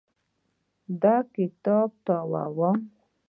[1.01, 1.03] د
[1.35, 2.77] کتاب پاڼې تاووم.